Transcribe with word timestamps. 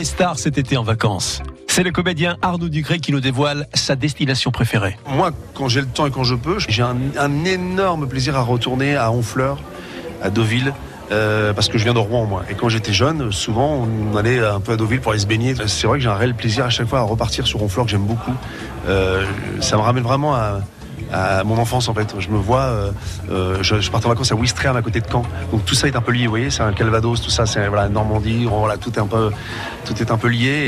les 0.00 0.06
stars 0.06 0.38
cet 0.38 0.56
été 0.56 0.78
en 0.78 0.82
vacances. 0.82 1.42
C'est 1.66 1.82
le 1.82 1.90
comédien 1.90 2.38
Arnaud 2.40 2.70
Dugré 2.70 3.00
qui 3.00 3.12
nous 3.12 3.20
dévoile 3.20 3.66
sa 3.74 3.96
destination 3.96 4.50
préférée. 4.50 4.96
Moi, 5.06 5.30
quand 5.52 5.68
j'ai 5.68 5.82
le 5.82 5.86
temps 5.88 6.06
et 6.06 6.10
quand 6.10 6.24
je 6.24 6.34
peux, 6.34 6.58
j'ai 6.58 6.82
un, 6.82 7.44
énorme 7.44 8.08
plaisir 8.08 8.34
à 8.34 8.40
retourner 8.40 8.96
à 8.96 9.12
Honfleur, 9.12 9.58
à 10.22 10.30
Deauville. 10.30 10.72
euh, 11.12 11.52
parce 11.52 11.68
que 11.68 11.76
je 11.76 11.84
viens 11.84 11.92
de 11.92 11.98
Rouen 11.98 12.24
moi 12.24 12.44
et 12.48 12.54
quand 12.54 12.68
j'étais 12.68 12.92
jeune 12.92 13.32
souvent 13.32 13.84
on 14.12 14.16
allait 14.16 14.38
un 14.38 14.60
peu 14.60 14.72
à 14.72 14.76
Deauville 14.76 15.00
pour 15.00 15.10
aller 15.10 15.20
se 15.20 15.26
baigner 15.26 15.56
c'est 15.66 15.88
vrai 15.88 15.98
que 15.98 16.04
j'ai 16.04 16.08
un 16.08 16.14
réel 16.14 16.34
plaisir 16.34 16.64
à 16.64 16.70
chaque 16.70 16.86
fois 16.86 17.00
à 17.00 17.02
repartir 17.02 17.48
sur 17.48 17.60
Honfleur 17.60 17.84
que 17.84 17.90
j'aime 17.90 18.06
beaucoup 18.06 18.32
Euh, 18.86 19.26
ça 19.60 19.76
me 19.76 19.82
ramène 19.82 20.04
vraiment 20.04 20.36
à, 20.36 20.60
à 21.12 21.44
mon 21.44 21.58
enfance 21.58 21.88
en 21.88 21.94
fait 21.94 22.14
je 22.18 22.28
me 22.28 22.38
vois 22.38 22.62
euh, 22.62 22.90
euh, 23.30 23.58
je, 23.62 23.80
je 23.80 23.90
partais 23.90 24.06
en 24.06 24.10
vacances 24.10 24.32
à 24.32 24.34
Ouistreham 24.34 24.76
à 24.76 24.82
côté 24.82 25.00
de 25.00 25.06
Caen. 25.10 25.24
Donc 25.50 25.64
tout 25.64 25.74
ça 25.74 25.88
est 25.88 25.96
un 25.96 26.00
peu 26.00 26.12
lié 26.12 26.24
vous 26.24 26.30
voyez 26.30 26.50
c'est 26.50 26.62
un 26.62 26.72
Calvados 26.72 27.20
tout 27.20 27.30
ça 27.30 27.46
c'est 27.46 27.66
voilà 27.68 27.88
Normandie 27.88 28.46
voilà 28.46 28.76
tout 28.76 28.92
un 28.96 29.06
peu 29.06 29.30
tout 29.86 29.94
est 30.00 30.10
un 30.10 30.18
peu 30.18 30.28
lié 30.28 30.58